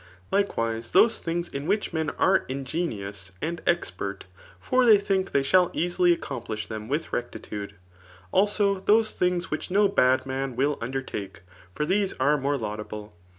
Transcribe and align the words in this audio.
Likewise, 0.31 0.93
those 0.93 1.19
things 1.19 1.47
in 1.47 1.67
wbich 1.67 1.91
ra^i 1.91 2.11
are 2.17 2.37
ingenious 2.49 3.31
and 3.39 3.61
expert 3.67 4.23
i 4.35 4.39
for 4.59 4.83
they 4.83 4.97
think 4.97 5.31
thiey 5.31 5.41
idbdl 5.41 5.69
easily 5.75 6.11
accoaiplish 6.17 6.65
them 6.67 6.87
with 6.89 7.13
rectitude. 7.13 7.75
AJbo, 8.33 8.83
those 8.87 9.13
dkbigs 9.15 9.49
wUch 9.49 9.69
no 9.69 9.87
bad 9.87 10.25
man 10.25 10.55
will 10.55 10.79
undertake; 10.81 11.43
for 11.75 11.85
these 11.85 12.13
am 12.19 12.41
aiore 12.41 12.59
laudable. 12.59 13.13